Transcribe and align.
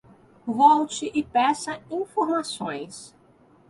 Volte 0.47 1.11
e 1.13 1.21
peça 1.21 1.79
informações. 1.91 3.15